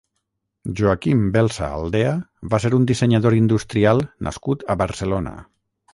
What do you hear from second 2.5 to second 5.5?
va ser un dissenyador industrial nascut a Barcelona.